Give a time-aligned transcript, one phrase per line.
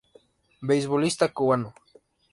[0.69, 1.75] Beisbolista cubano.